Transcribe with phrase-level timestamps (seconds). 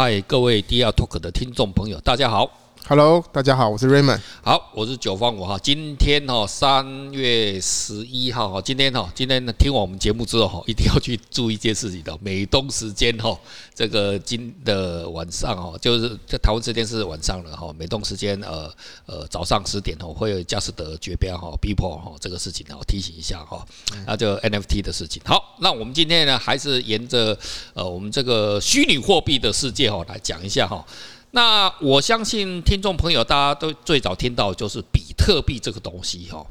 [0.00, 2.48] 嗨，各位 DR Talk 的听众朋友，大家好。
[2.86, 4.20] Hello，大家好，我是 Raymond。
[4.42, 5.58] 好，我是九方五号。
[5.58, 12.16] 今天哈三月十一号哈，今天哈今天呢听完我们节目之后哈，一定要去注意一件事情的。
[12.22, 13.38] 美东时间哈，
[13.74, 17.70] 这个今的晚上哈，就是在台湾时间是晚上了哈。
[17.78, 18.72] 美东时间呃
[19.04, 23.62] 呃早上十点哦，会有佳士得绝标哈，Beeple 哈这个事情哦，提醒一下哈。
[24.06, 25.20] 那就 NFT 的事情。
[25.26, 27.38] 好，那我们今天呢还是沿着
[27.74, 30.82] 呃我们这个虚拟货币的世界哈来讲一下哈。
[31.30, 36.46] 那我相信听众朋友，大家都最早听到就是比特币这个东西哈。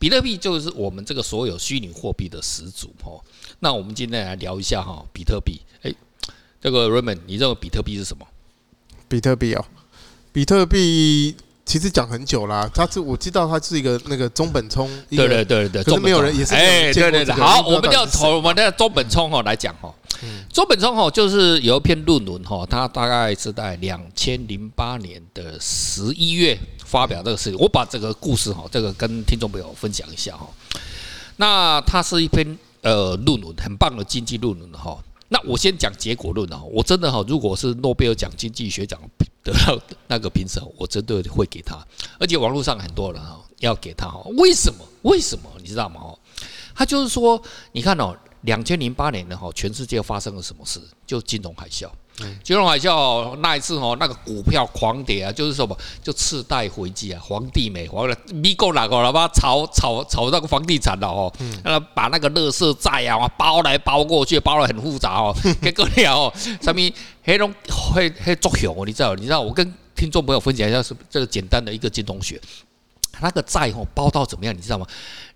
[0.00, 3.20] 比特币就是我们这个所有虚拟货币的始祖哈。
[3.60, 5.60] 那我们今天来聊一下哈，比特币。
[5.82, 5.92] 哎，
[6.60, 8.26] 这个 Raymond，你认为比特币是什么？
[9.08, 9.64] 比特币哦，
[10.32, 11.34] 比特币
[11.68, 12.68] 其实讲很久啦。
[12.74, 17.34] 他是我知道他是一个那个中本聪，对对对对，可是没有人也是哎，对对对。
[17.34, 19.94] 好，我们要从我们的中本聪哦来讲哈。
[20.50, 27.58] 中本聪哦就是有一篇论文哈，他大概是在两千零八年的十一月发表这个事情。
[27.60, 30.48] 我把这个故事哈，这个跟听众朋友分享一下哈。
[31.36, 34.96] 那它是一篇呃论文，很棒的经济论文哈。
[35.28, 39.00] 那我先讲结果论啊，我真的哈，如果是诺贝尔奖经济学奖
[39.42, 41.76] 得到那个评审，我真的会给他。
[42.18, 44.84] 而且网络上很多人哈要给他哈，为什么？
[45.02, 45.50] 为什么？
[45.60, 46.14] 你知道吗？
[46.74, 48.16] 他就是说，你看哦。
[48.42, 50.80] 两千零八年的哈，全世界发生了什么事？
[51.04, 51.90] 就金融海啸。
[52.42, 55.76] 金融海啸那一次哦，那个股票狂跌啊，就是什么？
[56.02, 59.28] 就次贷危机啊，房地美，房的咪够哪个了吧？
[59.28, 61.32] 炒炒炒那个房地产的哦，
[61.64, 65.34] 那把那个乐色债啊包来包过去，包得很复杂哦。
[65.62, 69.14] 结果了哦，上面黑龙黑黑作雄，你知道？
[69.14, 69.40] 你知道？
[69.40, 72.40] 我跟听众朋友分享一下，是这个简单的一个金融学。
[73.22, 74.86] 那个债哦包到怎么样，你知道吗？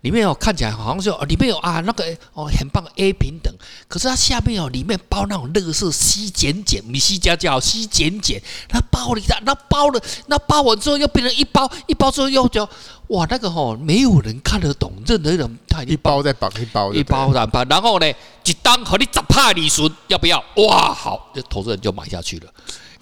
[0.02, 3.54] 里面哦看起来好像是里面有啊那个哦很棒的 A 平等，
[3.86, 12.68] 可是它下面哦里面包那种乐色 C 减减，米 C 加加 C 减减，它包了一下，那包了那包完之后又变成一包一包之后又叫
[13.08, 18.12] 哇那个哦没有人看得懂，任何人他一包再绑一包一包再绑，然后呢
[18.44, 20.42] 一单和你十怕你损要不要？
[20.56, 22.52] 哇好，这投资人就买下去了。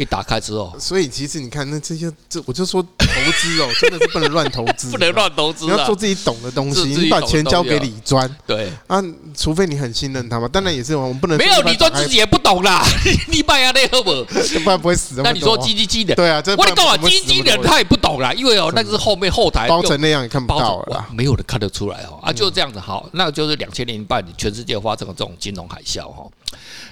[0.00, 8.72] 一打开之后，所以其实你看那这些，这我就说投资哦， 真的是不能乱投资，不能乱投资，你要做自己懂的东西，你把钱交给李专，对。
[8.86, 9.02] 啊，
[9.36, 10.48] 除非你很信任他嘛。
[10.48, 12.82] 当然也是，我们不能没有李专自己也不懂啦，
[13.30, 14.10] 你办呀那个不？
[14.64, 15.20] 不然不会死。
[15.22, 22.18] 那你说基金经理，对啊，我你干嘛基金经理他也不懂啦，因为哦，那个是后面后台包成那样，也看不到了，没有人看得出来哦。
[22.22, 26.26] 啊，就是这样子，好，那就是两千年半，全世界发生了这种金融海啸哈，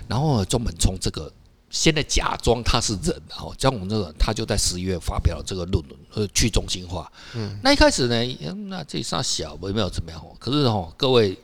[0.07, 1.33] 然后专门从这个。
[1.71, 7.11] 现在假装他是人，哈，像我们这个，他就在十一月发表了这个论文，呃，去中心化。
[7.35, 11.39] 嗯，那一开始呢，那这上小，没有怎么样哦，可是哦，各位，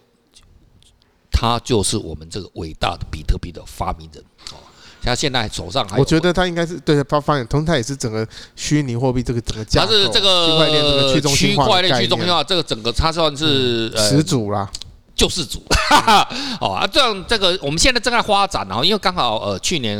[1.30, 4.56] 他就是我们这个伟大的比特币的发明人，哦，
[5.02, 8.26] 他现在手上还，我觉得他应该是对他发现，同时他也是整个
[8.56, 14.70] 虚拟货币这个整个架构，他是这个区块链这个去中心化，区块链去中心化这个整个，他算是始祖啦。
[15.14, 16.28] 救世主，哈 哈，
[16.60, 19.98] 哦啊，这样这个我们现在正在发展，然后因为刚好呃去年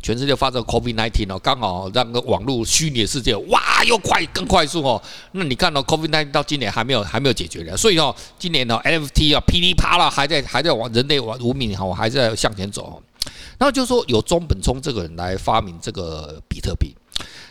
[0.00, 13.02] 全世界发生 COVID-19 哦，刚好让个网络虚拟世界哇又快更快速哦，那你看到 COVID-19 到今年还没有还没有解决的，所以哦今年哦 NFT 啊噼里啪啦还在还在往人类往文明哈还在向前走，
[13.58, 16.94] 然后就说有中本聪这个人来发明这个比特币。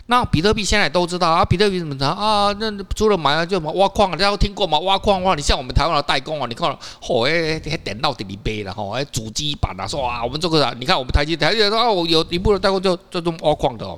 [0.08, 2.54] 那比特币现在都知道啊，比特币怎么讲啊？
[2.60, 4.78] 那除了买啊，就什么挖矿，大家都听过吗？
[4.80, 13.98] 挖矿的话，你像我们台湾的代工啊，你看，嚯，哎，还点到点里杯了哈，哎，主机板啊，说啊，我们这个啊，你看我们台积台积说啊，我有一部的代工就就这种挖矿的哦，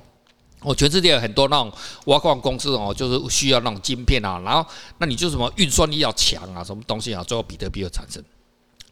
[0.61, 1.71] 哦，全世界有很多那种
[2.05, 4.63] 挖矿公司哦，就是需要那种晶片啊，然后
[4.99, 8.23] 那你就什么运算力要强啊，什么东西啊，最后比特币就产生。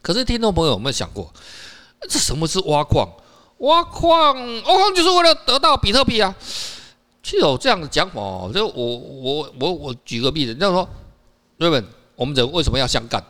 [0.02, 1.32] 可是听众朋友有没有想过，
[2.10, 3.08] 这什么是挖矿？
[3.60, 6.34] 挖矿，挖矿就是为了得到比特币啊。
[7.24, 10.88] 其实有这样的讲法哦，就我我我我举个例子，这样说，
[11.58, 11.84] 瑞文
[12.16, 13.24] 我们人为什么要相干？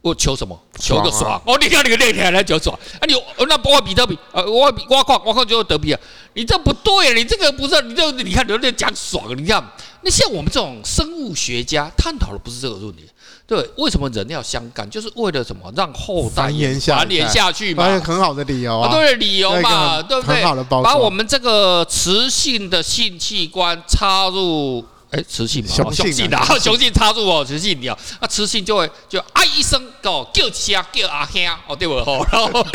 [0.00, 0.58] 我求什么？
[0.78, 1.42] 求个爽！
[1.44, 3.02] 哦，你看你个那天来求爽啊！
[3.06, 3.14] 你
[3.48, 4.42] 那不会比特币啊？
[4.42, 6.00] 挖挖矿挖矿就得币啊？
[6.34, 7.14] 你这不对啊！
[7.14, 9.62] 你这个不是，你这你看人家讲爽，你看
[10.02, 13.04] 那像我们这种生物学家探讨的不是这个问题。
[13.46, 14.88] 对，为什么人要相干？
[14.90, 15.72] 就是为了什么？
[15.74, 17.98] 让后代繁衍下繁衍下去嘛。
[18.00, 20.42] 很好的理由啊，对，理由嘛，对不对？
[20.82, 31.94] 把我们这个雌性的性器官插入，哎，雌性嘛，雄性的，雄性插入哦，雌性你啊，那雌性就会就啊一声哦叫声叫阿兄哦，对不？
[31.96, 32.66] 然后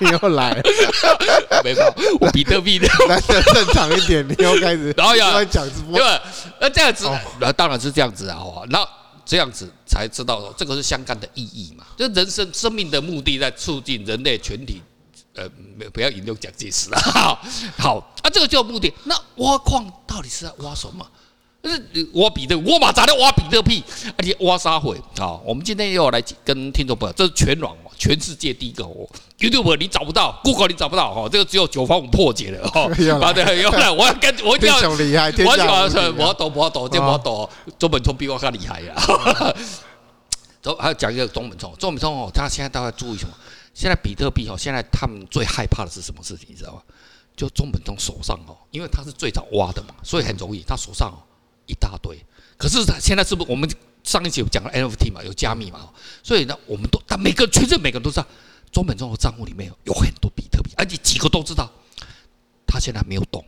[0.00, 0.62] 你又来了，
[1.64, 6.20] 没办法，我比特币的， 来的正常一点，你又开始， 然后要讲直播，对，
[6.60, 7.08] 那这样子，
[7.40, 8.38] 那当然是这样子啊，
[8.70, 8.88] 然后。
[9.28, 11.84] 这样子才知道，这个是相干的意义嘛？
[11.98, 14.80] 就人生生命的目的，在促进人类全体
[15.34, 15.44] 呃，
[15.92, 16.98] 不要引用蒋介石了。
[17.76, 18.94] 好，啊，这个就目的。
[19.02, 21.04] 那挖矿到底是在挖什么？
[21.64, 23.82] 是挖比特，我马咋的挖比特币，
[24.16, 25.00] 而且挖啥会？
[25.18, 29.08] 好，我们今天又要来跟听众朋友，这是全网全世界第一个哦
[29.38, 32.82] ，YouTube 你找不到，Google 你找不到哈，这个只有九方五破解了哈。
[33.20, 37.48] 好的， 有了， 我要跟我一定要，厉害，我要说，我要懂，我要懂，这我懂，
[37.78, 38.94] 中本聪比我更厉害呀。
[40.62, 43.32] 走，还要讲一个中本聪，中本聪哦，他现在大家注意什么？
[43.72, 46.46] 现在比特币哦，现在他们最害怕的是什么事情？
[46.50, 46.82] 你知道吗？
[47.36, 51.18] 就中本聪手上哦，因为他是最早挖的嘛，所以很容易，他手上哦。
[51.66, 52.18] 一大堆，
[52.56, 53.68] 可是他现在是不是我们
[54.02, 55.90] 上一集有讲了 NFT 嘛，有加密嘛，
[56.22, 58.26] 所以呢，我们都但每个全世界每个人都知道，
[58.72, 61.70] 中本聪的账户里面有很多比特币，而且几个都知道，
[62.66, 63.44] 他现在没有动，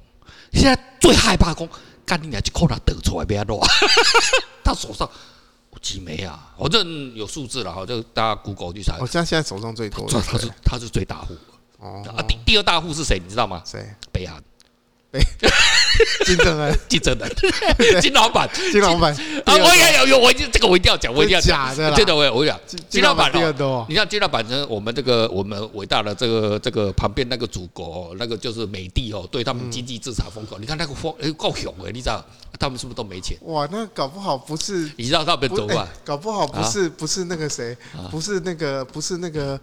[0.53, 1.69] 现在最害怕讲，
[2.05, 3.61] 干你俩就扣他得出来不要乱，
[4.65, 5.09] 他手上
[5.81, 8.97] 几枚啊，反正有数字了哈，就大家 Google 去查。
[8.99, 11.37] 我现在现在手上最多的，他是他是最大户
[11.79, 13.21] 哦，啊第第二大户是谁？
[13.23, 13.63] 你知道吗？
[13.65, 13.95] 谁？
[14.11, 14.43] 北韩。
[15.13, 15.21] 哎，
[16.25, 19.13] 金正恩，金正恩，金老板，金老板
[19.45, 19.55] 啊！
[19.57, 22.59] 我也有有，我这个我一定要讲，我一定要讲，真的我我讲，
[22.89, 23.85] 金老板比较多。
[23.89, 30.59] 你像金老板呢，我们这个我们伟大的这个这个旁边那个祖国，那个就是美帝哦，对他们经济制裁风口。
[30.59, 32.25] 你看那个风哎够凶哎，你知道
[32.59, 33.37] 他们是不是都没钱？
[33.43, 35.89] 哇，那搞不好不是，你知道他们怎么办？
[36.05, 37.77] 搞不好不是不是那个谁，
[38.11, 39.59] 不是那个不是那个。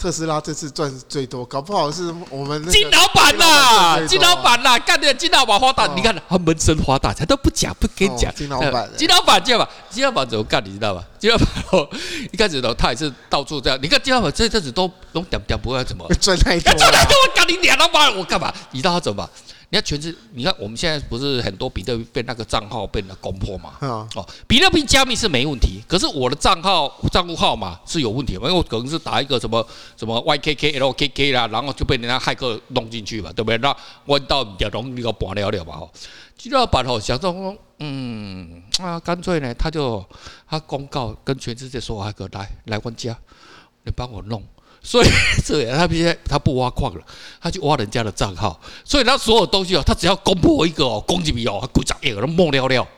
[0.00, 8.34] 特斯拉这次赚最多，搞不好是我们金老板呐，金老板呐，干的金老板花大，你看他闷声发大财，他都不讲，不跟你讲。
[8.34, 10.64] 金老板，金老板这样吧，金老板怎么干？
[10.64, 11.04] 你知道吧？
[11.18, 11.46] 金老板
[12.32, 13.78] 一开始呢，他也是到处这样。
[13.82, 18.50] 你看金老板这阵子都都点点不会怎么赚太多，赚太多，我干你两老板，我干嘛？
[18.70, 19.28] 你知道他怎么？
[19.72, 23.76] 你看全是，你看我们现在不是很多比特币被那个账号被那攻破嘛？
[23.80, 29.64] 哦，比特币加密是没问题，可是我的账号账户号码是有问题，因为我可能是打一个什么
[29.96, 33.58] 什么 YKK LKK 啦，然后就被人家骇客弄进去嘛，对不对？
[33.58, 33.74] 那
[34.06, 35.76] 弯到比较容易个拔了了嘛？
[35.76, 35.90] 哦，
[36.36, 40.04] 金老板哦想说，嗯啊，干脆呢，他就
[40.48, 43.16] 他公告跟全世界所有骇客来来我家，
[43.84, 44.42] 你帮我弄。
[44.82, 45.08] 所以，
[45.44, 47.00] 这样他现在他不挖矿了，
[47.40, 48.58] 他去挖人家的账号。
[48.84, 52.88] 所以他所有东西哦，他只要公布一个哦，攻击比哦，他股价也都没了了。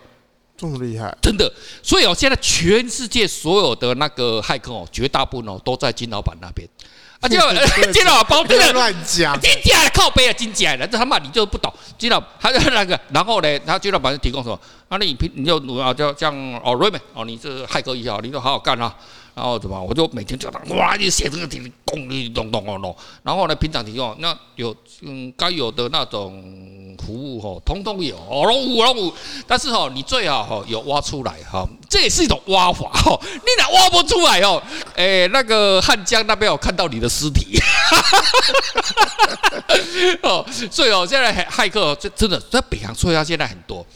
[0.56, 1.52] 这么厉害，真的。
[1.82, 6.69] 所以哦，现在全世界所有的那个骇客哦，绝大部分哦都在金老板那边。
[7.23, 7.52] 啊， 金老
[7.93, 11.73] 金老板包真的乱讲，金假的靠背啊，金假的，这他妈你就不懂。
[11.96, 14.55] 金老他就那个，然后呢，他金老板就提供什么？
[14.88, 16.34] 啊，那你平你就啊，就像
[16.64, 18.94] 哦瑞美哦，你是骇客一号，你就好好干啊。
[19.34, 19.82] 然后怎么？
[19.82, 22.96] 我就每天叫他哇，就写这个题，咚咚咚咚咚。
[23.23, 29.12] 然后呢，平常提供那有嗯该有的那种服务哈，通通有哦，龙五龙五。
[29.46, 33.19] 但是哈，你最好哈有挖出来哈，这也是一种挖法哈。
[33.23, 34.62] 你俩挖不出来哦，
[34.94, 37.58] 哎，那个汉江那边有看到你的尸体。
[40.23, 43.87] 哦，所以哦，现在骇客真真的在北洋，所以他现在很多。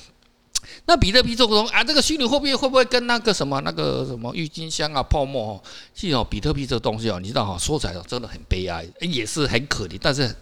[0.88, 5.62] 那比特币这个东西啊，这个虚拟货币会不会跟那个什么那个什么郁金香啊泡沫哦？
[5.92, 9.98] 其实哦，比特币这个东西哦，你知道哈，说起来真的很悲哀，也是很可怜。
[10.00, 10.32] 但是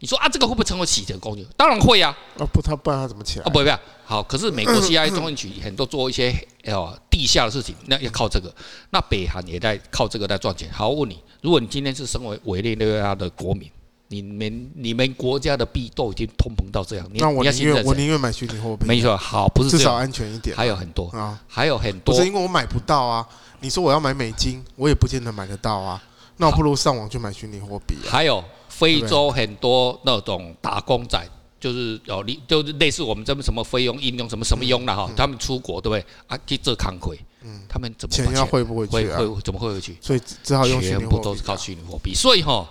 [0.00, 1.46] 你说啊，这个会不会成为洗钱工具？
[1.56, 2.08] 当然会呀。
[2.38, 3.44] 啊不，他不然他怎么起来？
[3.44, 3.70] 啊不不不，
[4.04, 6.34] 好，可是美国 CIA 中情局很多做一些
[6.66, 8.50] 哦地下的事情，那要靠这个。
[8.90, 10.72] 那北韩也在靠这个在赚钱。
[10.72, 13.70] 好，我问你，如果你今天是身为委内瑞拉的国民。
[14.12, 18.86] 你们你们国家的币都已经通膨到这样，那我宁愿我宁愿买虚拟货币。
[18.86, 20.54] 没错，好，不是至少安全一点。
[20.54, 22.14] 还有很多啊，还有很多。
[22.14, 23.26] 不是因为我买不到啊，
[23.60, 26.02] 你说我要买美金，我也不见得买得到啊。
[26.36, 27.94] 那我不如上网去买虚拟货币。
[28.06, 31.18] 还有非洲很多那种打工仔，
[31.58, 36.38] 就是有你就是类似我们这边什么菲佣、应佣什么什么佣的哈，他们出国对不对啊？
[36.46, 39.18] 去做康亏，嗯，他们怎么钱要汇不回去啊？
[39.18, 39.96] 会怎么汇回去？
[40.02, 42.12] 所以只好用全部都是靠虚拟货币。
[42.14, 42.68] 所以哈。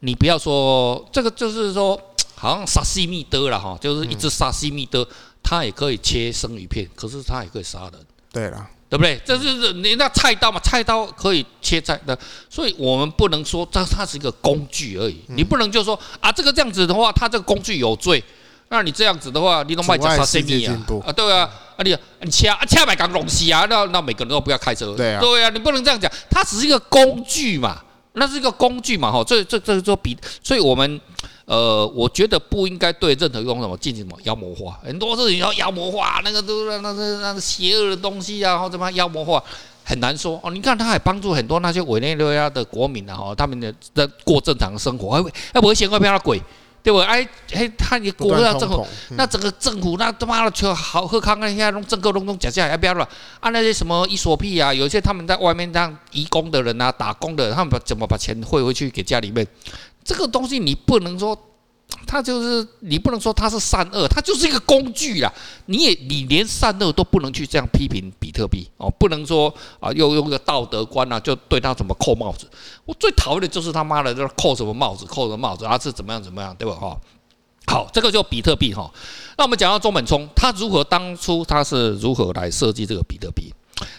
[0.00, 2.00] 你不要说这个，就是说，
[2.36, 5.06] 好像沙西米德了哈，就是一只沙西米德，
[5.42, 7.94] 它也可以切生鱼片，可是它也可以杀人。
[8.30, 9.20] 对了，对不对？
[9.24, 12.16] 这就是你那菜刀嘛，菜刀可以切菜的，
[12.48, 15.20] 所以我们不能说它它是一个工具而已。
[15.28, 18.22] 你不能就说啊，这个这样子的话，它这个工具有罪。
[18.68, 20.78] 那你这样子的话，你都卖假沙西米啊？
[21.04, 24.94] 啊，对啊，啊你你切啊切买港东西啊，那那每个人都不要开车。
[24.94, 27.82] 对啊，对啊，你不能这样讲，它只是一个工具嘛。
[28.14, 31.00] 那是一个工具嘛，哈，这这这说比，所以我们，
[31.44, 39.42] 呃，我觉得不应该对任何一种什么进行什么妖魔化，很多事情要妖魔化，那个都是那那那邪恶的东西啊，或怎么妖魔化，
[39.84, 40.50] 很难说哦。
[40.50, 46.42] 你看，他还帮助很多那些委内瑞拉的国民啊，哈，他们的在过正常的生活，还还不会嫌怪别的鬼。
[46.82, 46.98] 对不？
[46.98, 51.48] 哎嘿，他你国家政府，那整个政府那他妈的就好喝康啊！
[51.48, 53.08] 现在弄政客弄弄假假，要不要了？
[53.40, 59.46] 啊，那些什么伊索币啊，有些他们在外面这样移工的人啊，打工的人，他们把怎么把钱汇回去给家里面？
[60.04, 61.38] 这个东西你不能说。
[62.06, 65.32] 它就是你不能说它是善恶，它就是一个工具啊！
[65.66, 72.48] 你也你连善恶都不能去这样批评比特币哦，不能说啊又用个道德观啊就对他怎么扣帽子。
[72.84, 76.74] 我最讨厌的就是他妈的就是扣什么帽子，扣什么帽子啊是怎么样怎么样，对吧？
[76.76, 76.98] 哈，
[77.66, 78.90] 好，这个就比特币哈。
[79.36, 83.52] 那我们讲到中本聪，他如何当初他是如何来设计这个比特币？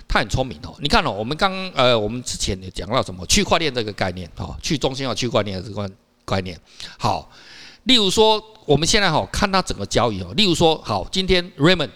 [0.08, 0.75] 他很聪明哦。
[0.79, 5.89] 你看哦，我们刚呃我们之前也讲到什么区块链这个概念哈，去中心化区块链这个
[6.25, 6.60] 概念，
[6.98, 7.29] 好。
[7.89, 10.31] 例如说，我们现在哈看他整个交易哦。
[10.38, 11.89] 例如说，好，今天 Raymond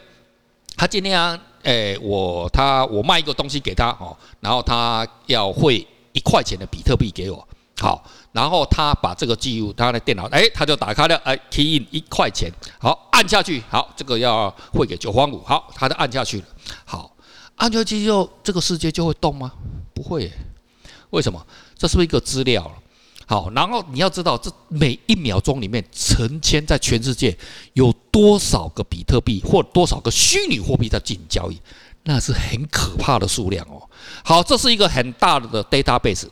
[0.75, 7.47] 他今天啊，诶，我他我卖一个东西给他哦，然后他要汇一块钱的比特币给我，
[7.77, 16.45] 好，然后他把这个记录他的电脑，诶，他就打开了，诶，key in 一块钱，好，按下去，好，这个要汇给九方五，好，他就按下去了，
[16.85, 17.15] 好，
[17.57, 19.51] 按下去之后，这个世界就会动吗？
[19.93, 20.31] 不会，
[21.11, 21.39] 为什么？
[21.77, 22.71] 这是不是一个资料？
[23.25, 27.35] 好，然后你要知道，这每一秒钟里面，成千在全世界
[27.73, 31.59] 有多少个比特币或多少个虚拟货币在进行交易，
[32.03, 33.81] 那是很可怕的数量哦。
[34.23, 36.27] 好，这是一个很大的 database。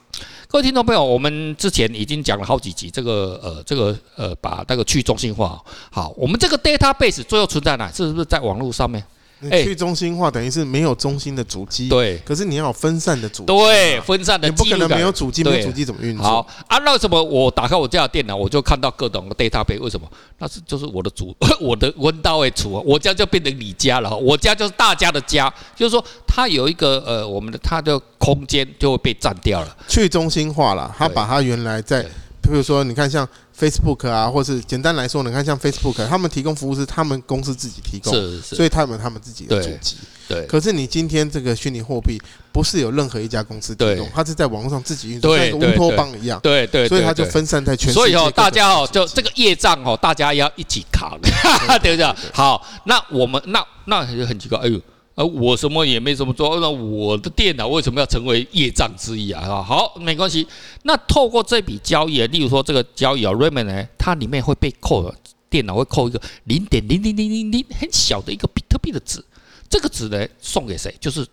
[0.48, 5.58] 各位听众朋友，我们之前已经讲了好几集，这个呃，这个呃，把那个去中心化。
[5.90, 7.90] 好，我们这个 database 最后存在哪？
[7.90, 9.02] 是不是在网络上面？
[9.50, 12.18] 去中心化等于是没有中心的主机，对。
[12.20, 14.48] 可是你要有分散的主机，对，分散的。
[14.48, 16.24] 你不可能没有主机，没有主机怎么运作？
[16.24, 19.80] 好，啊，那为什么我打开我家的电脑，我就看到各种的 database？
[19.80, 20.08] 为什么？
[20.38, 29.78] 那是就是我的主， 我的温道位处，我家就变成你家了，我家就是大家的家，就是说它有一个呃，我们的它的空间就会被占掉了。
[29.88, 32.06] 去中心化了，它把它原来在，
[32.42, 33.28] 比如说你看像。
[33.60, 39.98] Facebook 啊，或是简单来说，你看像 Facebook，他们提供服务是他们公司自己提供，是是，所以他们他们自己的主机。
[40.28, 40.48] 对。
[40.48, 42.20] 可是你今天这个虚拟货币
[42.52, 46.40] 不是有任何一家公司提供，它是在网络上自己运作，像一个乌托邦一样。
[46.42, 46.88] 对对。
[46.88, 48.00] 所以它就分散在全世界。
[48.00, 51.16] 所以哦，大家哦，就这个业障哦，大家要一起扛，
[51.84, 52.16] 对不对？
[52.34, 54.82] 好，那我们那那很奇怪，哎呦。
[55.16, 59.62] 而我什么也没什么做，那我的电脑为什么要成为业障之一啊？
[59.62, 60.48] 好，没关系。
[60.84, 65.14] 那透过这笔交易啊，例如说这个交易啊，Raymond 呢，它里面会被扣，
[65.50, 69.24] 电脑会扣一个零点零零零零零很小的一个比特币的纸，
[69.70, 70.96] 这个纸呢送给谁？
[71.00, 71.28] 就是。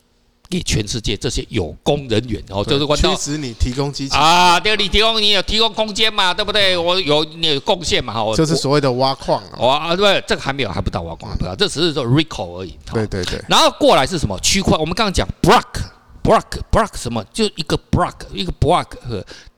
[0.50, 6.75] 给全世界这些有功人员哦，就是确实你提供机器啊，对，你提供你有提供空间嘛，对不对？
[6.75, 12.78] 我有你有贡献嘛，哈，这是所谓的挖矿啊，对，这个还没有还不到挖矿，不这只是说 recall 而已。
[12.93, 13.38] 对对对。
[13.47, 14.75] 然后过来是什么区块？
[14.78, 17.23] 我们刚刚讲 block，block，block 什么？
[17.33, 18.87] 就一个 block，一个 block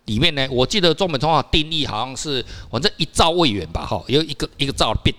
[0.06, 5.14] 里面呢，我记得中本通话定义好像是反正一兆位元吧，哈，有一个一个兆的 bit。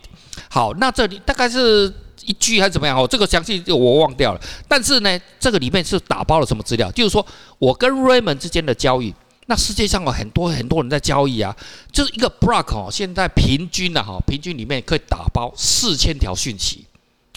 [0.50, 1.94] 好，那这里大概是。
[2.26, 3.08] 一句还是怎么样哦？
[3.08, 4.42] 这个详细就我忘掉了。
[4.68, 6.92] 但是呢，这个里面是打包了什么资料？
[6.92, 7.26] 就是说
[7.60, 9.14] 我跟 Raymond 之间的交易，
[9.48, 11.56] 那世界上有很多很多人在交易啊。
[11.92, 16.86] 就是一个 block 哦，现在平均的哈，平均里面可以打包四千条讯息。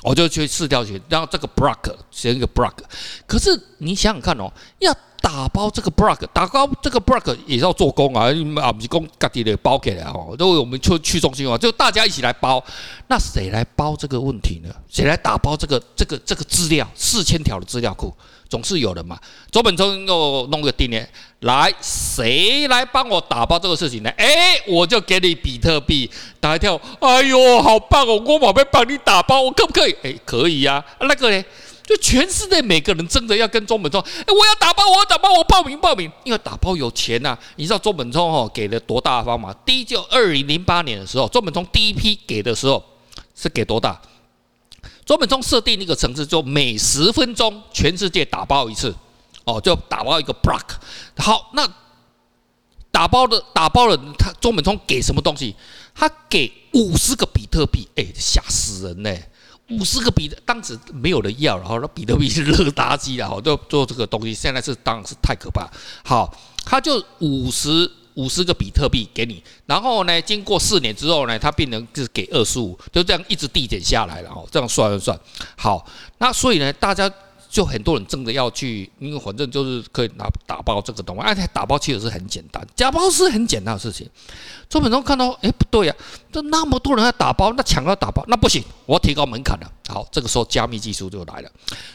[0.03, 2.75] 我就去四条讯，然后这个 block 写一个 block。
[3.27, 8.27] 可是你想想看哦，要打包这个 block，打包这个 block 也要做工啊，
[8.63, 12.63] 啊不是工自己的包给来哦，都我们去去中心化，就大家一起来包。
[13.09, 14.69] 那谁来包这个问题呢？
[14.87, 16.87] 谁来打包这个这个这个资料？
[16.95, 18.13] 四千条的资料库
[18.51, 19.19] 总是有人嘛。
[19.51, 21.03] 周本聪又弄个定义，
[21.41, 24.11] 来谁来帮我打包这个事情呢？
[24.19, 26.79] 哎，我就给你比特币打一跳。
[27.01, 28.23] 哎呦，好棒哦！
[28.27, 29.97] 我宝贝帮你打包，我可不可以？
[30.03, 31.07] 哎，可以呀、啊。
[31.07, 31.43] 那个呢？
[31.87, 37.39] 就全世界每个人争着要跟中本聪，哎，我要打包，我要打包，我报名报名，因为打包有钱呐、啊。
[37.57, 39.55] 你知道中本聪哦给了多大方吗？
[39.67, 42.83] 第一就二零零八年的时候，中本聪第一批给的时候
[43.35, 44.01] 是给多大？
[45.05, 48.95] 中本聪设定一个程式，就每十分钟全世界打包一次，
[49.45, 50.63] 哦，就打包一个 block。
[51.19, 51.69] 好，那
[52.91, 55.55] 打包的打包了，他中本聪给什么东西？
[55.95, 59.15] 他给五十个比特币，哎，吓死人呢！
[59.71, 64.35] 五十个比特，当时没有人要，然后那比特币是热妲己然后就做这个东西。
[64.35, 65.69] 现在是当然是太可怕。
[66.05, 66.33] 好，
[66.65, 74.31] 他就五十五十个比特币给你，然后呢，经过四年之后呢，他变成就是给二十五，就这样一直递减下来了。
[74.31, 75.19] 哦，这样算一算，
[75.57, 75.87] 好，
[76.19, 77.11] 那所以呢，大家。
[77.55, 84.11] 就很多人争着要去，因为反正就是可以拿打包这个东西，而且打包其实是很简单，假包是很简单的事情。
[84.69, 85.95] 周本聪看到，哎，不对呀，
[86.33, 89.71] 这那么多人在打包，那抢要打包，那不行，我要提高门槛了。
[89.87, 91.51] 好，这个时候加密技术就来了。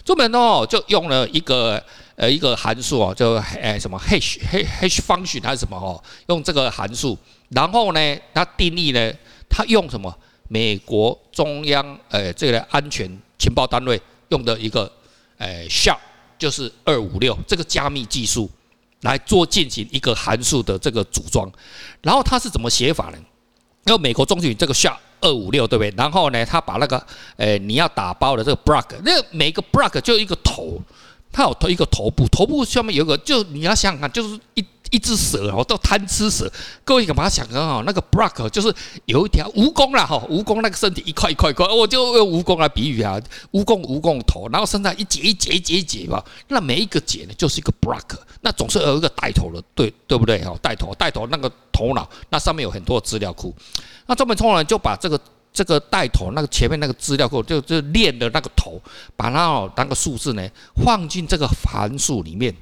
[0.06, 1.84] 周本聪就用了一个
[2.16, 7.18] 呃一个函数啊，就哎什么 hash hash function 还是什么哦，用这个函数，
[7.50, 9.12] 然后呢，他定义呢，
[9.50, 10.16] 他用什么？
[10.48, 14.90] 美国中央呃这个安全情报单位用的一个。
[15.40, 16.02] 哎 s h a r p
[16.38, 18.50] 就是二五六这个加密技术，
[19.02, 21.52] 来做进行一个函数的这个组装，
[22.02, 23.18] 然后它是怎么写法呢？
[23.86, 25.94] 因为美国中情局这个 s h a r p 二五六对不对？
[25.98, 27.06] 然后呢，他把那个
[27.36, 30.82] 诶你要打包的这个 block，那每个 block 就一个头，
[31.32, 34.66] 它有头一个头部，头部下面有个，就你要想想看，就是一。
[34.92, 36.52] 一只蛇哦，都贪吃蛇。
[36.84, 38.74] 各位可把它想成哦，那个 block 就是
[39.06, 43.22] 有一条蜈蚣啦哈，蜈蚣那个身体一块一块一块，我就用蜈蚣来比喻啊，
[43.52, 50.58] 蜈蚣蜈蚣头，然后身上一节一节一节一节吧，那每一个节呢就是一个 block，那总是有一个带头的，对对不对哈？
[50.60, 53.54] 带头带头那个头脑，那上面有很多资料库，
[54.08, 55.22] 那专门冲呢就把这个
[55.52, 58.82] 这个带头那个前面那个资料库就就练的那个头，
[59.16, 60.50] 把它哦那个数字呢
[60.84, 62.56] 放进这个函数里面。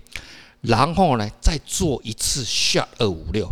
[0.62, 3.48] 然后呢，再做一次 SHA 二五六，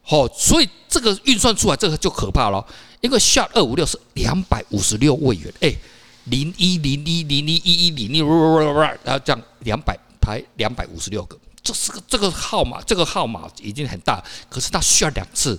[0.00, 2.64] 好，所以这个运算出来，这个就可怕了。
[3.00, 5.74] 因为 SHA 二五六是两百五十六位元，哎，
[6.26, 8.18] 零一零一零一一一零一，
[9.04, 15.58] 然后这样两百排两百五十六个，这是个这个号码，这个号码已经很大，可是它需要两次，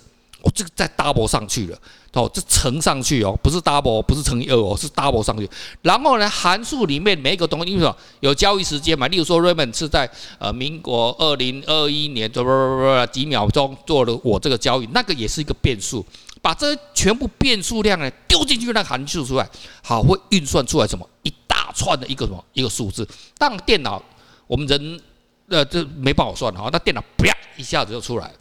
[0.53, 1.77] 这个再 double 上去了。
[2.13, 5.47] 哦，这乘上去哦，不是 double，不是乘以二哦，是 double 上去。
[5.83, 9.07] 然后呢，函数里面每一个东西，因为什么有交易时间嘛？
[9.07, 16.03] 例如说，Raymond 是在呃民国二零二一年不不不几秒钟做了我这个交易，那个也是一个变数。
[16.41, 19.47] 把这全部变数量呢丢进去，那函数出来，
[19.83, 23.07] 好，会运算出来什么一大串的一个什么一个数字。
[23.37, 24.01] 当电脑
[24.47, 24.99] 我们人
[25.49, 28.33] 呃这没办法算哈，那电脑啪一下子就出来，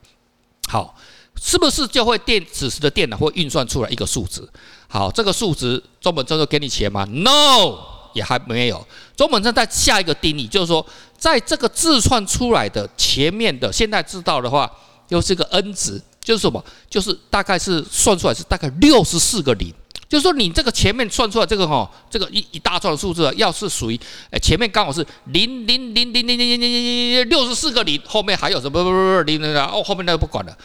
[0.68, 0.96] 好。
[1.40, 4.46] 是不是就会电此时的电脑会运算出来一个数值？
[4.88, 7.78] 好，这个数值中本聪就给你钱吗？No，
[8.14, 8.86] 也还没有。
[9.16, 10.84] 中本聪在下一个定义，就是说，
[11.18, 14.70] 在这个自算出来的前面的，现在知道的话，
[15.08, 16.64] 又是个 n 值，就是什么？
[16.88, 19.72] 就是大概是算出来是大概六十四个零。
[20.08, 23.98] 就是说，你这个前面算出来这个哈，这个一一大串数字，要是属于
[24.30, 30.56] 诶前面刚好是零零零零零零零零零六十四个零，后面还有什么不不不零零哦，后面那个不管了。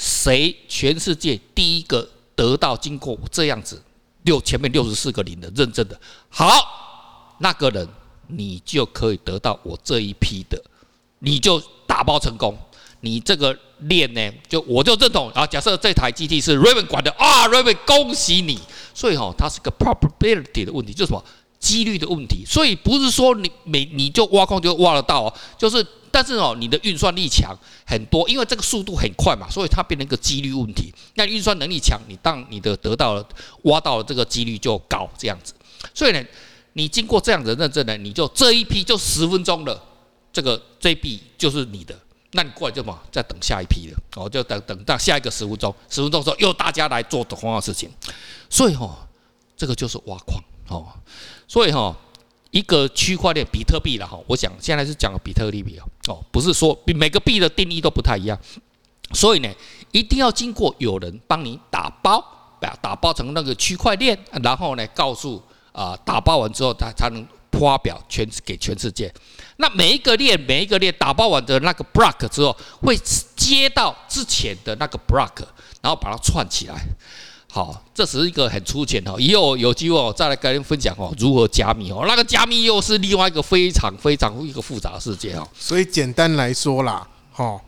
[0.00, 3.82] 谁全世界第一个得到经过这样子
[4.22, 7.88] 六前面六十四个零的认证的，好，那个人
[8.28, 10.62] 你就可以得到我这一批的，
[11.18, 12.56] 你就打包成功，
[13.00, 15.44] 你这个链呢，就我就认同啊。
[15.44, 18.60] 假设这台机器是 Raven 管的啊 Raven 恭喜你。
[18.94, 21.24] 所以哈，它是个 probability 的问题，就是什么
[21.58, 22.44] 几率的问题。
[22.46, 25.84] 所以不是说你每你就挖矿就挖得到哦，就是。
[26.10, 30.92] 但是哦，你的运算力强很多，因为这个速度很快嘛，所以它变成一个几率问题。
[31.14, 33.26] 那运算能力强，你当你的得到了
[33.62, 35.54] 挖到了这个几率就高，这样子。
[35.94, 36.24] 所以呢，
[36.74, 39.82] 你经过这样的认证呢，你就这一批就十分钟了，
[40.32, 41.98] 这个这一笔就是你的。
[42.32, 47.90] 那你过来就嘛，再等下一批了，哦，就等等到下一个十分钟，十分钟之后又大家来做同样的事情。
[48.50, 48.96] 所以哈、哦，
[49.56, 50.86] 这个就是挖矿哦。
[51.46, 51.96] 所以哈、哦。
[52.50, 58.38] 一个区块链比特币了哈，我想现在是讲比特币哦，不是说比每个币的定义都不太一样，
[59.12, 59.48] 所以呢，
[59.92, 62.24] 一定要经过有人帮你打包，
[62.60, 69.12] 把打包成那个区块链，然后呢，告诉啊，打包完之后，它才能发表全给全世界。
[69.58, 72.96] 那每一个链，每一个链打包完的那个 block 之后，会
[73.36, 75.42] 接到之前的那个 block，
[75.82, 76.80] 然后把它串起来。
[77.50, 85.48] 好，这是一个很粗浅哈，以后有机会我再来跟您分享哦，如何加密哦，那个加密又是另外一个非常非常一个复杂的世界哦。
[85.58, 87.58] 所以简单来说啦，哈，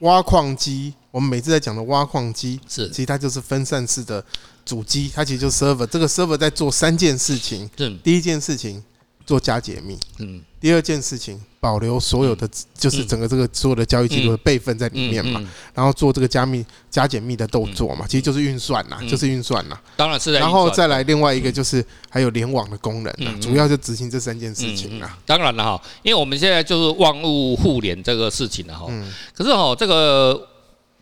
[0.00, 4.22] 挖矿机，我们每次在讲的挖矿机是，其实它就是分散式的
[4.64, 7.70] 主机，它其实就是 server，这个 server 在做三件事情，
[8.02, 8.82] 第一件事情
[9.24, 11.40] 做加解密，嗯，第二件事情。
[11.60, 15.42] 保留所有的，就是整个这个所有的交易记录的备份在里面嘛，
[15.74, 19.78] 然后做这个加密、加解密的动作嘛，其实就是运算呐，就是运算呐。
[19.96, 20.32] 当然是。
[20.34, 25.18] 然后再来另外一个就是还有联网的功能啊，主要就执行这三件事情啊。
[25.26, 28.86] 当然了哈，因为我们现在就是万物互联这个事情了哈。
[29.34, 30.48] 可是哈，这个。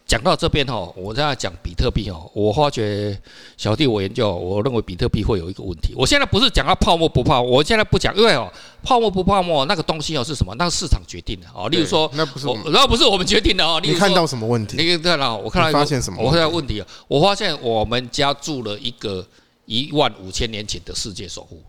[0.07, 3.19] 讲到这边哈，我在讲比特币哦，我发觉
[3.57, 5.93] 小弟我研究，我认为比特币会有一个问题。
[5.97, 8.49] 我现在不是讲它泡沫不泡沫，我现在不讲，因为哦，
[8.85, 10.55] 泡沫不泡沫那个东西哦是什么？
[10.55, 11.69] 那个市场决定的哦。
[11.69, 13.81] 例如说，那不是，那不是我们决定的哦。
[13.83, 14.77] 你看到什么问题？
[14.77, 16.23] 你看到我看到发现什么？
[16.23, 16.87] 我看到问题啊！
[17.09, 19.27] 我发现我们家住了一个
[19.65, 21.61] 一万五千年前的世界守护。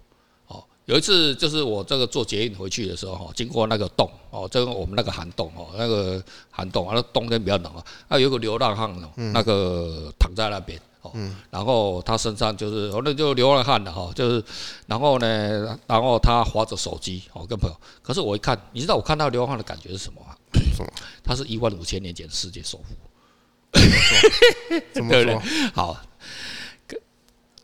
[0.87, 8.89] 有一次，就是我这个坐捷运回去的时候，哈，经过那个洞，哦，这个我们那个涵洞，哦，那个涵洞，啊，那冬天比较冷啊，啊，有个流浪汉，
[9.33, 11.11] 那个躺在那边，哦，
[11.51, 14.41] 然后他身上就是，反正就流浪汉了哈，就是，
[14.85, 20.37] 然后呢，然后他划着手机，哦，跟朋友，可是我一看，你知道我看到流浪汉的感觉是什么吗？
[21.21, 22.95] 他是一万五千年前世界首富，
[24.93, 25.41] 怎么说？
[25.75, 25.97] 好，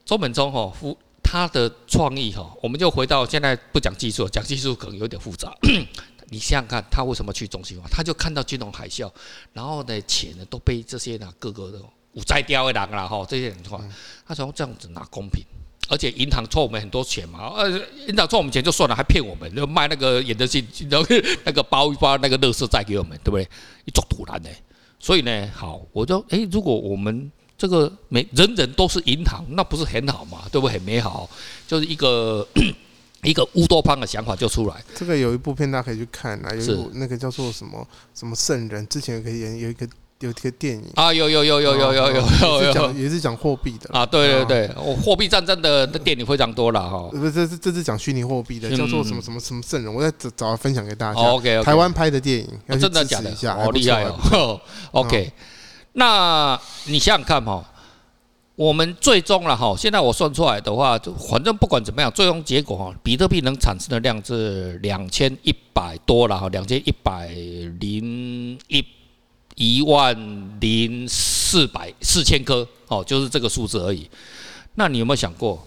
[0.04, 0.98] 周本聪哈夫。
[1.34, 5.52] 他的创意哈，我们就回到现在不讲技术，讲技术可能有点复杂。
[6.30, 7.88] 你想想看，他为什么去中心化？
[7.90, 9.12] 他就看到金融海啸，
[9.52, 13.84] 然后呢，钱呢都被这些呢各个的五债雕的人啦哈，这些人的话，
[14.28, 15.44] 他说这样子拿公平？
[15.90, 17.68] 而且银行抽我们很多钱嘛，呃，
[18.08, 21.08] 银行抽我们钱就算了，还骗我们，就卖那个演的信，然后
[21.44, 23.50] 那个包一包那个垃圾债给我们，对不对？
[23.86, 24.52] 一种赌烂的。
[25.00, 27.32] 所以呢，好，我就哎，如果我们
[27.64, 30.40] 这个每人人都是银行，那不是很好嘛？
[30.52, 30.74] 对不对？
[30.74, 31.30] 很美好，
[31.66, 32.46] 就是一个。
[33.24, 34.76] 一个乌托邦的想法就出来。
[34.94, 39.88] 这个有一部片大家可以去看啊，有一部那个叫做什么什么圣人，之前可以演有一个
[40.20, 47.08] 有一个电影啊，有有有有有有有有，也是讲也是讲货币的啊，对对对，货币战争的电影非常多了哈。
[47.12, 51.22] 不是，这是这是讲虚拟货币的，叫做什么什么什么圣人，我再找找来分享给大家。
[51.22, 53.34] OK，台湾拍的电影，真的假的？
[53.56, 54.60] 好厉害哦。
[54.92, 55.32] OK，
[55.94, 57.70] 那你想想看哈。
[58.56, 67.30] 我们最终了哈，现在我算出来的话，就反正不管怎么样，最终结果哈，比特币能产生的量是两千一百多了哈，两千一百
[67.80, 68.86] 零一
[69.56, 70.16] 一万
[70.60, 74.08] 零四百四千颗哦，就是这个数字而已。
[74.76, 75.66] 那你有没有想过，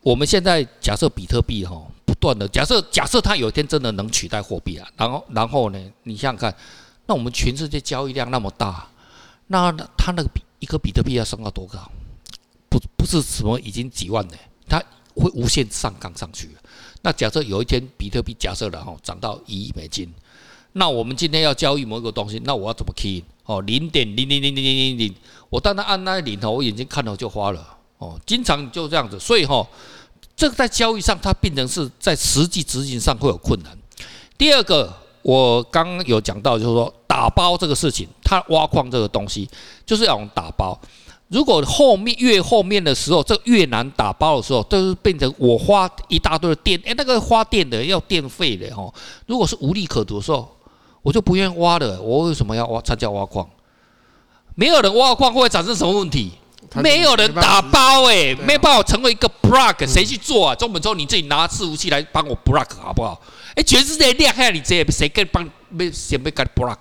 [0.00, 6.52] 我们现在假设比特币哈不断的假设，假设它有一天真的能取代货币啊，然后然后呢，你想想看，
[7.06, 8.88] 那我们全世界交易量那么大，
[9.52, 10.42] 那它那个比。
[10.62, 11.90] 一个比特币要升到多高？
[12.68, 14.34] 不，不是什么已经几万呢？
[14.68, 14.80] 它
[15.16, 16.48] 会无限上纲上去。
[17.00, 20.08] 那假设有一天比特币假设了哈涨到一亿美金，
[20.74, 23.24] 那我们今天要交易某一个东西，那我要怎么 key？
[23.44, 25.14] 哦，零点零零零零零零零，
[25.50, 27.76] 我当他按那零头，我眼睛看到就花了。
[27.98, 29.68] 哦，经常就这样子，所以哈，
[30.36, 33.76] 这个在交易上它变成是在实际执行上会有困难。
[34.38, 35.01] 第二个。
[35.22, 39.48] 我刚刚有讲到，就是说打包这个事情，它挖矿这个东西
[39.86, 40.78] 就是要用打包。
[41.28, 48.92] 如果后面越后面的时候，这越难打包的时候，都是变成我花一大堆的电，诶，那个花电的要电费的哈。
[49.26, 50.46] 如果是无利可图的时候，
[51.00, 52.02] 我就不愿意挖了。
[52.02, 53.48] 我为什么要挖参加挖矿？
[54.54, 56.32] 没有人挖矿会产生什么问题？
[56.76, 60.54] 没有人打包诶，没办法成为一个 block，谁去做啊？
[60.54, 63.20] 中本聪，你自己拿伺服器来帮我 block 好不好？
[63.54, 66.78] 哎，全世界厉害，你这谁跟帮没先没干 block，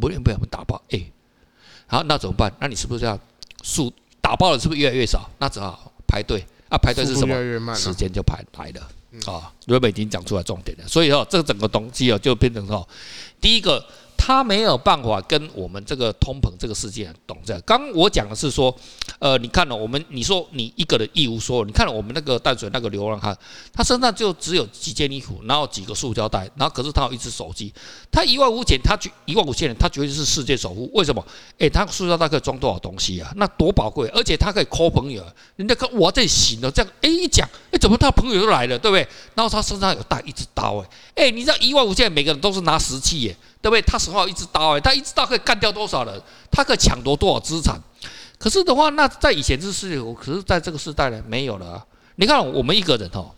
[0.00, 1.00] 不用不用打包哎，
[1.86, 2.52] 好，那怎么办？
[2.60, 3.18] 那你是不是要
[3.62, 5.28] 数打包的是不是越来越少？
[5.38, 7.74] 那只好排队啊，排队是什么？
[7.74, 9.50] 时间就排来了啊。
[9.66, 12.86] 原本已经讲出来重点了，所以哦，这个整个东西哦就变成说，
[13.40, 13.84] 第一个。
[14.26, 17.60] 他没有办法跟我们这个通膨这个世界懂这。
[17.60, 18.74] 刚我讲的是说，
[19.18, 23.36] 呃，你看了我们，你说你一个人一无所有，你看了我们那个淡水那个流浪汉，
[23.70, 27.70] 他身上就只有几件衣服，然后几个塑胶袋，然后可是他有一只手机，
[28.10, 30.90] 他一万五千，他绝一万五千人，他绝对是世界首富。
[30.94, 31.22] 为什么？
[31.58, 33.30] 诶，他塑胶袋可以装多少东西啊？
[33.36, 35.22] 那多宝贵，而且他可以 call 朋友，
[35.56, 39.06] 人家看我这行了，这样诶一讲，诶怎么他朋友都来了，对不对？
[39.34, 40.82] 然后他身上有带一支刀，
[41.14, 43.36] 诶，诶你知道一万五千人每个人都是拿石器耶。
[43.64, 43.80] 对不对？
[43.80, 46.20] 他手上有一支刀哎，他一支刀可以干掉多少人？
[46.50, 47.80] 他可以抢夺多少资产？
[48.38, 51.82] 可是的话，那在以前这世界，可是在这个时代呢，没有了。
[52.16, 53.30] 你看我们一个人哦，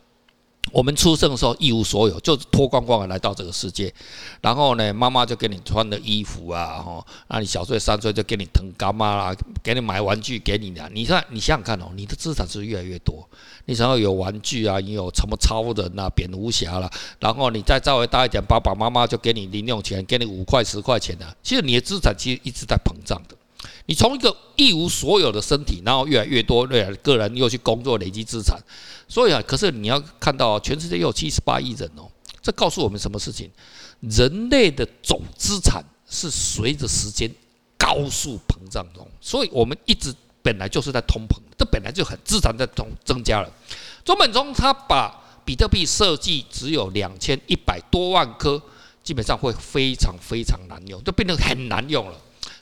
[0.72, 3.92] 我们出生的时候一无所有，就脱光光的来到这个世界，
[4.40, 10.88] 然后呢，妈妈就给你穿的衣服啊，哈，那你小岁三岁就给你疼干妈啦，给你买玩具给你的。
[10.92, 13.26] 你看，你想想看哦，你的资产是越来越多？
[13.66, 21.36] 你想要有玩具啊，你有什么超人啊、蝙蝠侠啦，然后你再稍微大一点，爸爸妈妈就给你零用钱，给你五块十块钱的。
[21.42, 23.20] 其实你的资产其实一直在膨胀。
[23.86, 28.56] 你从一个一无所有的身体，然后越来越多，越来个人又去工作累积资产。
[29.08, 32.10] 所以啊，可是你要看到，全世界有七十八亿人哦，
[32.42, 33.50] 这告诉我们什么事情？
[34.00, 37.30] 人类的总资产是随着时间
[37.78, 40.14] 高速膨胀中，所以我们一直。
[40.42, 43.52] 本来就是在通膨，这本来就很资产在增增加了。
[44.04, 45.12] 中本聪他把
[45.44, 48.62] 比特币设计只有两千一百多万颗，
[49.02, 52.16] 基本上会非常非常难用，就变得很难用了。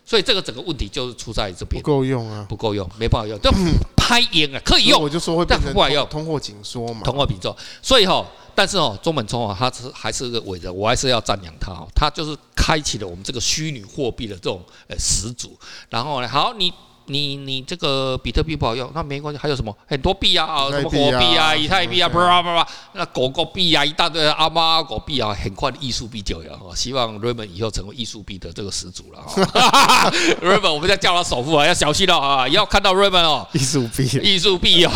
[0.04, 3.50] 所以这个整个问题就是出在这边，不够用啊，不够用，没办法用，就
[3.96, 5.72] 拍赢啊， 可以用，我就说会变成
[6.08, 7.56] 通货紧缩嘛，通货紧缩。
[7.82, 15.56] 所以哈，但是哦，中本聪啊，他是还是个伟人，我还是要赞扬他哦，他就是开启了我们这个虚拟货币的这种呃始祖。
[15.88, 16.72] 然后呢，好你。
[17.06, 26.74] 你你这个比特币不好用，那没关系，还有什么很多币啊，什么火币啊、以太币啊，叭叭叭，那狗狗币啊，一大堆阿猫阿狗币啊，很快的艺术币就有哈。
[26.74, 30.10] 希望 Raymond 以后成为艺术币的这个始祖了哈。
[30.42, 34.92] Raymond，我们在叫他首富啊，要小心了啊，要看到 Raymond 哦，艺术币，艺术币哦，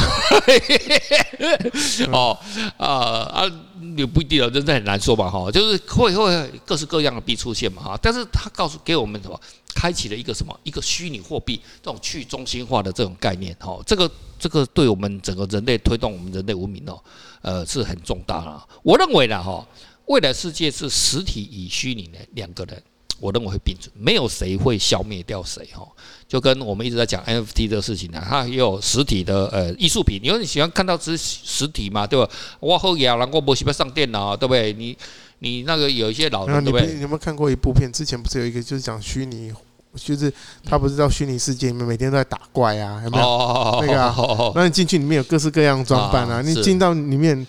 [2.12, 2.38] 哦
[2.78, 3.50] 啊啊，
[3.98, 9.38] 也不一定了，真的很难说吧哈，就是会会各式各样的币出现嘛哈，但是他告诉给我们什么？
[9.74, 10.58] 开启了一个什么？
[10.64, 17.00] 一个虚拟货币这种去中心化的这种概念，哈，这个这个对我们整个人类推动我们人类文明哦，
[17.42, 18.68] 呃，是很重大的。
[18.82, 19.64] 我认为呢，哈，
[20.06, 22.82] 未来世界是实体与虚拟的两个人，
[23.20, 25.86] 我认为会并存，没有谁会消灭掉谁哈。
[26.28, 32.30] 就跟我们一直在讲 NFT 的事情呢，它也有实体的呃艺术品，因为你喜欢看到实实体嘛，对吧？
[32.60, 34.74] 我后摇，然后我喜欢上电脑，对不对？
[34.74, 34.94] 你
[35.38, 36.86] 你那个有一些老人，对不对？
[36.94, 37.90] 你有没有看过一部片？
[37.90, 39.50] 之前不是有一个就是讲虚拟，
[39.96, 40.30] 就是
[40.64, 43.78] 他不是到虚拟世界里面每天都在打怪啊，有没有？
[43.80, 47.46] 那个啊，那你进去里面有各式各样装扮啊，你进到里面。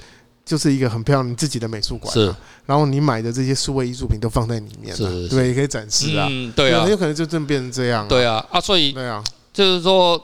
[0.49, 2.35] 就是一个很漂亮你自己的美术馆，是，
[2.65, 10.19] 然后你买的这些数位艺术品都放在里面，是，对，也可以展示啊，对啊，很有可能就真变成这样，对啊，啊，所以，对啊，就是说，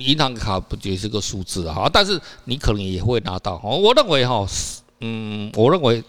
[0.00, 4.46] 银行卡不也是个数字啊，但是你可能也会拿到，我认为哈，
[5.00, 6.04] 嗯，我认为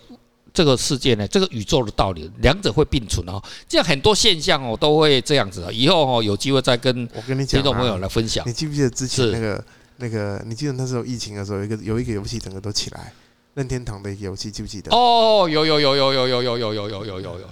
[0.54, 9.63] 这个世界呢，这个宇宙的道理，两者会并存啊，这样很多现象哦都会这样子啊，以后哦有机会再跟我跟你讲听众朋友来分享，你记不记得之前那个
[9.95, 13.13] 那个，你记得那时候疫情的时候，有一个有一个游戏整个都起来。
[13.60, 14.89] 任天堂的游戏记不记得？
[14.95, 17.48] 哦，有有有有有有有有有有有有有，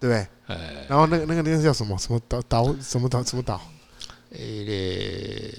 [0.00, 0.26] 对不对？
[0.46, 3.60] 哎，然后那个那个那个叫什么什么岛岛什么岛什么岛？
[4.30, 5.52] 诶，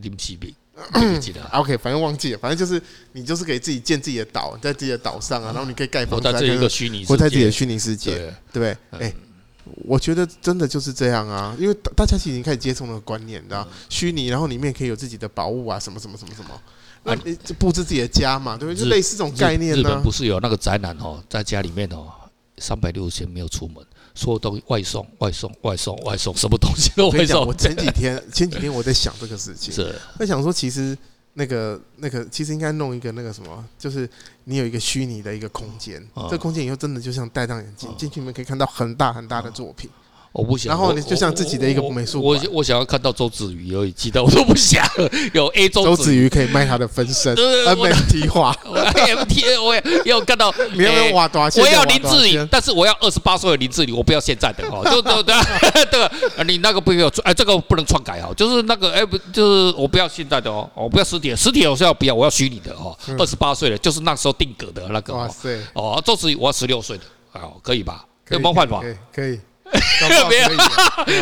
[0.00, 0.54] 临时名
[0.92, 1.42] 不记得。
[1.52, 8.16] OK，反正忘记了，反正就是你就是给自己建自己的岛，在自己的岛上啊，然后你可以盖房子，在一个虚拟，活在自己的虚拟世界，
[8.50, 8.76] 对不对？
[8.92, 9.12] 哎，
[9.84, 16.50] 我觉得真的就是这样啊，因为大家其实已经开始接受那个观念，你知道，虚拟，然后里面可以有自己的宝物啊，什么什么什么什么。
[17.08, 18.84] 啊，就布置自己的家嘛，对不对？
[18.84, 19.80] 就类似这种概念呢。
[19.80, 22.06] 日本不是有那个宅男哦，在家里面哦，
[22.58, 23.76] 三百六十天没有出门，
[24.14, 27.46] 所有东西外送、外送、外送、外送，什么东西都外送。
[27.46, 30.96] 我前几天 前几天我在想这个事情，是在想说，其实
[31.34, 34.08] 那个那个，其实应该弄一个那个什么，就是
[34.44, 39.88] 你有一个虚拟的一个空间，这个空间以后真的就像戴上眼镜进去你们可以看到很大很大的作品。
[40.38, 42.38] 我不想，然后你就像自己的一个美术馆。
[42.38, 44.84] 我我，我想要看到周子瑜而已，其他我都不想
[45.32, 45.84] 有 A 周。
[45.84, 48.30] 周子瑜可以卖他的分身，NFT
[49.62, 50.54] 我也也有看到。
[50.74, 65.14] 没有挖多少我要林志玲，但是我要二十八岁的林志玲，我不要现在的哦，就 对对对，你那个不要哎，这个不能篡改哦，就是那个哎不就是我不要现在的哦，我不要实体，实体我是要不要，我要虚拟的哦，二十八岁的，就是那时候定格的那个。
[65.14, 65.58] 哇塞！
[65.72, 68.04] 哦，周子瑜我要十六岁的，哦，可以吧？
[68.30, 68.82] 有没有办法？
[69.12, 69.40] 可以。
[69.98, 70.46] 特别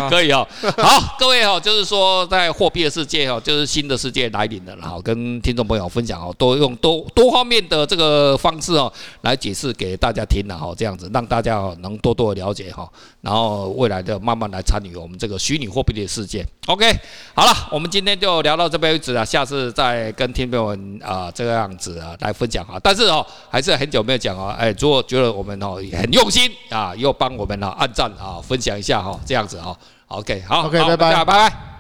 [0.09, 0.47] 可以哦，
[0.79, 12.89] 好，各位哦，就是说在货币的世界哦，就是新的世界来临了，好，跟听众朋友分享哦，多用多多方面的这个方式哦，来解释给大家听了哈，这样子让大家能多多的了解哈，
[13.21, 16.47] 然后未来的慢慢来参与我们这个虚拟货币的世界。
[16.67, 16.89] OK，
[17.35, 28.36] 好了，我们今天就聊到这边为止了，下次再跟听众们啊这个样子啊来分享哈，但是哦，还是很久没有讲哦，哎，如果觉得我们哦很用心啊，又帮我们啊按赞啊。
[28.41, 29.77] 分享一下哈，这样子哈
[30.09, 31.76] ，OK，好，OK，拜拜，拜拜。